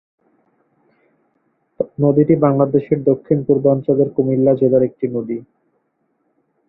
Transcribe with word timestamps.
নদীটি 1.99 2.33
বাংলাদেশের 2.35 2.99
দক্ষিণ-পূর্বাঞ্চলের 3.03 4.09
কুমিল্লা 4.15 4.53
জেলার 4.55 4.83
একটি 4.83 5.05
নদী। 5.07 5.37